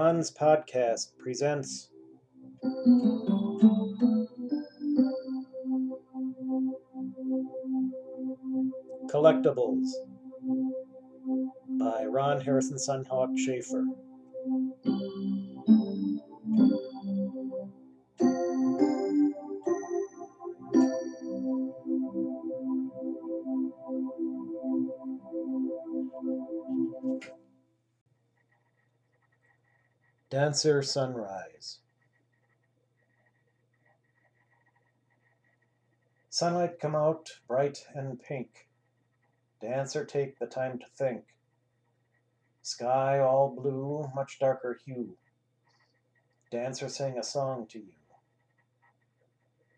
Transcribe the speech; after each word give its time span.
Ron's 0.00 0.30
podcast 0.30 1.08
presents 1.18 1.88
Collectibles 9.10 9.88
by 11.80 12.04
Ron 12.04 12.40
Harrison 12.40 12.76
Sunhawk 12.76 13.36
Schaefer. 13.36 13.84
Dancer 30.30 30.82
Sunrise. 30.82 31.78
Sunlight 36.28 36.78
come 36.78 36.94
out 36.94 37.30
bright 37.48 37.78
and 37.94 38.20
pink. 38.20 38.68
Dancer 39.62 40.04
take 40.04 40.38
the 40.38 40.46
time 40.46 40.78
to 40.80 40.84
think. 40.94 41.24
Sky 42.60 43.18
all 43.18 43.56
blue, 43.58 44.10
much 44.14 44.38
darker 44.38 44.78
hue. 44.84 45.16
Dancer 46.50 46.90
sing 46.90 47.16
a 47.16 47.24
song 47.24 47.66
to 47.70 47.78
you. 47.78 47.94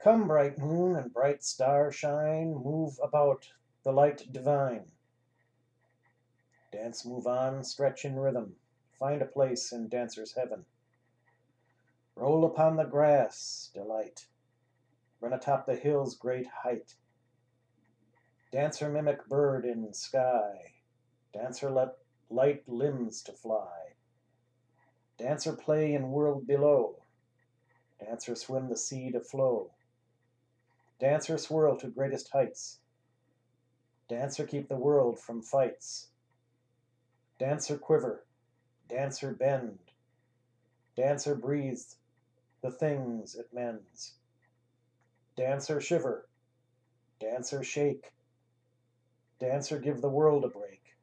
Come, 0.00 0.28
bright 0.28 0.58
moon 0.58 0.94
and 0.94 1.12
bright 1.12 1.42
star 1.42 1.90
shine, 1.90 2.54
move 2.54 3.00
about 3.02 3.48
the 3.82 3.90
light 3.90 4.32
divine. 4.32 4.92
Dance 6.70 7.04
move 7.04 7.26
on, 7.26 7.64
stretch 7.64 8.04
in 8.04 8.14
rhythm 8.14 8.54
find 8.98 9.22
a 9.22 9.26
place 9.26 9.72
in 9.72 9.88
dancer's 9.88 10.34
heaven. 10.34 10.64
Roll 12.14 12.44
upon 12.44 12.76
the 12.76 12.84
grass, 12.84 13.70
delight. 13.74 14.26
Run 15.20 15.32
atop 15.32 15.66
the 15.66 15.76
hill's 15.76 16.16
great 16.16 16.46
height. 16.46 16.94
Dancer 18.52 18.88
mimic 18.88 19.28
bird 19.28 19.64
in 19.64 19.92
sky. 19.92 20.72
Dancer 21.34 21.70
let 21.70 21.98
light 22.30 22.62
limbs 22.66 23.22
to 23.22 23.32
fly. 23.32 23.94
Dancer 25.18 25.54
play 25.54 25.94
in 25.94 26.10
world 26.10 26.46
below. 26.46 27.02
Dancer 28.00 28.34
swim 28.34 28.68
the 28.68 28.76
sea 28.76 29.10
to 29.10 29.20
flow. 29.20 29.70
Dancer 30.98 31.36
swirl 31.36 31.76
to 31.78 31.88
greatest 31.88 32.30
heights. 32.32 32.78
Dancer 34.08 34.46
keep 34.46 34.68
the 34.68 34.76
world 34.76 35.18
from 35.18 35.42
fights. 35.42 36.08
Dancer 37.38 37.76
quiver, 37.76 38.24
Dancer 38.88 39.32
bend, 39.32 39.78
Dancer 40.96 41.34
breathe 41.34 41.80
the 42.62 42.70
things 42.70 43.34
it 43.34 43.48
mends. 43.52 44.14
Dancer 45.36 45.80
shiver, 45.80 46.28
Dancer 47.20 47.62
shake, 47.62 48.12
Dancer 49.38 49.78
give 49.78 50.00
the 50.00 50.08
world 50.08 50.44
a 50.44 50.48
break. 50.48 50.96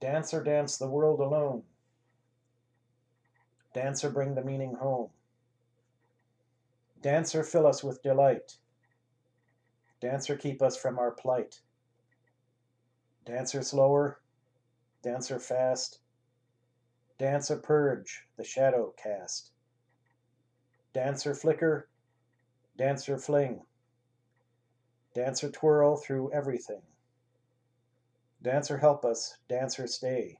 Dancer 0.00 0.42
dance 0.42 0.78
the 0.78 0.88
world 0.88 1.20
alone. 1.20 1.62
Dancer 3.74 4.10
bring 4.10 4.34
the 4.34 4.44
meaning 4.44 4.74
home. 4.74 5.10
Dancer 7.02 7.42
fill 7.42 7.66
us 7.66 7.84
with 7.84 8.02
delight. 8.02 8.56
Dancer 10.00 10.36
keep 10.36 10.62
us 10.62 10.76
from 10.76 10.98
our 10.98 11.10
plight. 11.10 11.60
Dancer 13.26 13.62
slower, 13.62 14.20
dancer 15.02 15.38
fast, 15.38 15.98
Dancer 17.18 17.56
purge, 17.56 18.26
the 18.36 18.44
shadow 18.44 18.94
cast. 18.96 19.50
Dancer 20.94 21.34
flicker, 21.34 21.88
dancer 22.76 23.18
fling. 23.18 23.62
Dancer 25.14 25.50
twirl 25.50 25.96
through 25.96 26.32
everything. 26.32 26.82
Dancer 28.40 28.78
help 28.78 29.04
us, 29.04 29.36
dancer 29.48 29.88
stay. 29.88 30.38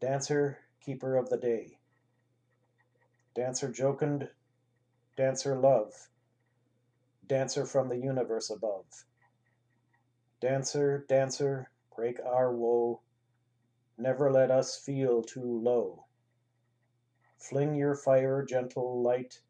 Dancer 0.00 0.58
keeper 0.80 1.16
of 1.16 1.28
the 1.28 1.36
day. 1.36 1.78
Dancer 3.34 3.68
jocund, 3.68 4.28
dancer 5.14 5.58
love. 5.58 6.08
Dancer 7.26 7.66
from 7.66 7.90
the 7.90 7.98
universe 7.98 8.48
above. 8.48 9.04
Dancer, 10.40 11.04
dancer, 11.06 11.70
break 11.94 12.18
our 12.24 12.50
woe 12.56 13.02
Never 14.00 14.32
let 14.32 14.50
us 14.50 14.78
feel 14.78 15.22
too 15.22 15.60
low. 15.62 16.06
Fling 17.36 17.74
your 17.74 17.94
fire, 17.94 18.42
gentle 18.42 19.02
light. 19.02 19.42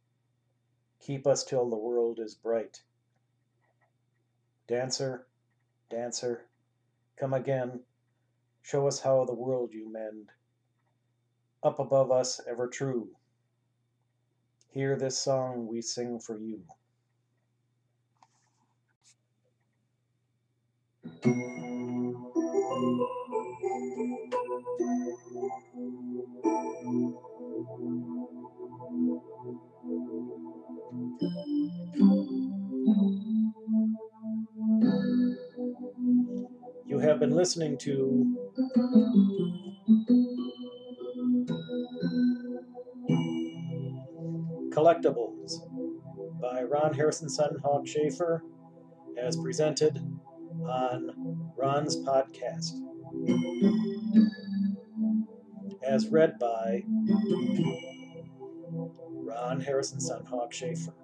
Keep 0.99 1.25
us 1.29 1.45
till 1.45 1.71
the 1.71 1.79
world 1.79 2.19
is 2.19 2.35
bright. 2.35 2.83
Dancer, 4.67 5.29
dancer, 5.89 6.49
come 7.17 7.33
again. 7.33 7.85
Show 8.63 8.89
us 8.89 8.99
how 8.99 9.25
the 9.25 9.35
world 9.35 9.73
you 9.73 9.89
mend. 9.89 10.31
Up 11.63 11.79
above 11.79 12.11
us, 12.11 12.41
ever 12.49 12.67
true. 12.67 13.09
Hear 14.71 14.97
this 14.97 15.17
song 15.17 15.69
we 15.69 15.81
sing 15.81 16.19
for 16.19 16.37
you. 16.37 16.65
You 24.51 24.59
have 36.99 37.21
been 37.21 37.31
listening 37.31 37.79
to 37.79 38.37
Collectibles 44.71 45.61
by 46.41 46.65
Ron 46.65 46.95
Harrison 46.95 47.29
Sunhawk 47.29 47.87
Schaefer 47.87 48.43
as 49.17 49.37
presented 49.37 49.97
on 50.65 51.53
Ron's 51.57 51.97
podcast 51.99 52.73
as 56.01 56.09
read 56.09 56.39
by 56.39 56.83
Ron 58.71 59.61
Harrison 59.61 59.99
Sunhawk 59.99 60.51
Schaefer. 60.51 60.95